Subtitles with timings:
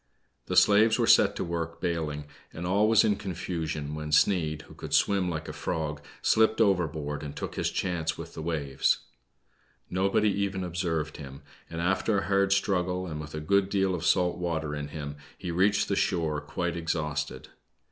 [0.47, 4.73] The slaves were set to work bailing, and all was in confusion, when Sneid, who
[4.73, 9.01] could swim like a frog, slipped overboard and took his chance with the waves.
[9.91, 13.93] No body even observed him, and after a hard struggle, and with a good deal
[13.93, 17.49] of salt water in him, he reached the shore, quite exhausted.